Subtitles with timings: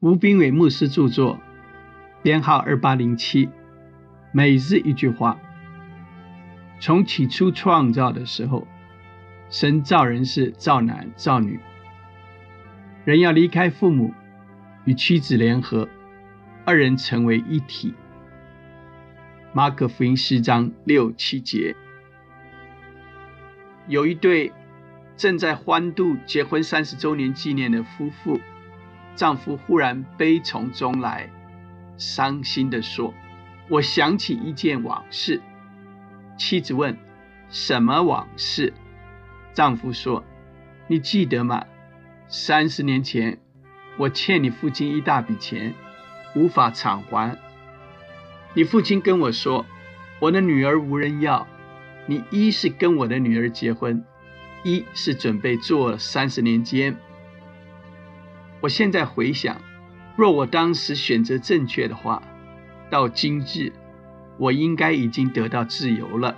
[0.00, 1.38] 吴斌伟牧师著作，
[2.22, 3.50] 编号二八零七。
[4.32, 5.38] 每日一句话：
[6.80, 8.66] 从起初创造的时候，
[9.50, 11.60] 神造人是造男造女，
[13.04, 14.14] 人要离开父母，
[14.86, 15.86] 与妻子联合，
[16.64, 17.92] 二人成为一体。
[19.52, 21.76] 马可福音十章六七节，
[23.86, 24.50] 有一对
[25.18, 28.40] 正在欢度结婚三十周年纪念的夫妇。
[29.16, 31.28] 丈夫忽然悲从中来，
[31.98, 33.12] 伤心地说
[33.68, 35.40] ：“我想起一件往事。”
[36.38, 36.96] 妻子问
[37.50, 38.72] ：“什么往事？”
[39.52, 40.24] 丈夫说
[40.88, 41.66] ：“你记得吗？
[42.28, 43.38] 三十年前，
[43.98, 45.74] 我欠你父亲一大笔钱，
[46.34, 47.36] 无法偿还。
[48.54, 49.66] 你父亲跟我说，
[50.20, 51.46] 我的女儿无人要，
[52.06, 54.04] 你一是跟我的女儿结婚，
[54.62, 56.96] 一是准备做三十年监。”
[58.60, 59.60] 我现在回想，
[60.16, 62.22] 若我当时选择正确的话，
[62.90, 63.72] 到今日，
[64.36, 66.36] 我应该已经得到自由了。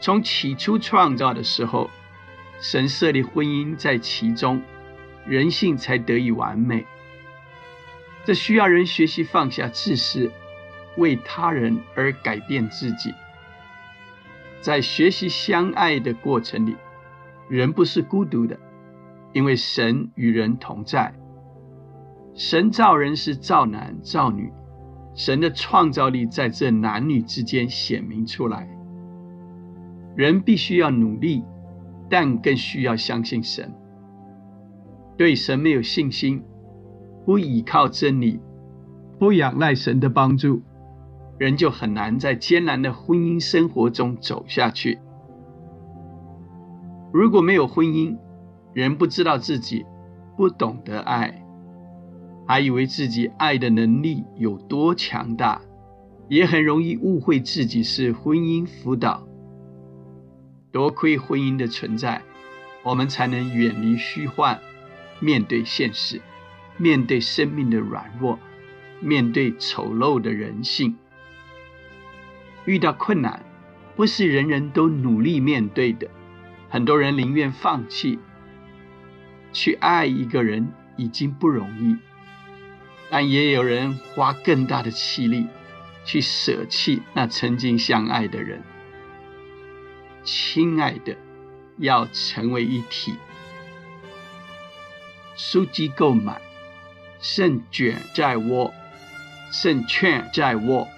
[0.00, 1.88] 从起初创造的时候，
[2.60, 4.60] 神设立婚姻在其中，
[5.24, 6.84] 人性才得以完美。
[8.24, 10.32] 这需要人学习放下自私，
[10.96, 13.14] 为他人而改变自己。
[14.60, 16.76] 在学习相爱的过程里，
[17.48, 18.58] 人不是孤独的。
[19.32, 21.14] 因为神与人同在，
[22.34, 24.52] 神造人是造男造女，
[25.14, 28.68] 神的创造力在这男女之间显明出来。
[30.14, 31.42] 人必须要努力，
[32.10, 33.72] 但更需要相信神。
[35.16, 36.42] 对神没有信心，
[37.24, 38.40] 不依靠真理，
[39.18, 40.62] 不仰赖神的帮助，
[41.38, 44.98] 人就很难在艰难的婚姻生活中走下去。
[47.12, 48.16] 如果没有婚姻，
[48.74, 49.84] 人不知道自己
[50.36, 51.44] 不懂得爱，
[52.46, 55.60] 还以为自己爱的能力有多强大，
[56.28, 59.26] 也很容易误会自己是婚姻辅导。
[60.70, 62.22] 多亏婚姻的存在，
[62.82, 64.58] 我们才能远离虚幻，
[65.20, 66.20] 面对现实，
[66.78, 68.38] 面对生命的软弱，
[69.00, 70.96] 面对丑陋的人性。
[72.64, 73.44] 遇到困难，
[73.96, 76.08] 不是人人都努力面对的，
[76.70, 78.18] 很多人宁愿放弃。
[79.52, 81.96] 去爱一个人已经不容易，
[83.10, 85.46] 但也有人花更大的气力
[86.04, 88.62] 去舍弃那曾经相爱的人。
[90.24, 91.16] 亲爱的，
[91.78, 93.14] 要成为一体。
[95.36, 96.40] 书籍购买，
[97.20, 98.72] 胜卷在握，
[99.50, 100.88] 胜券在握。